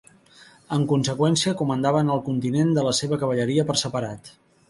[0.77, 4.35] En conseqüència, comandaven el contingent de la seva cavalleria per separat.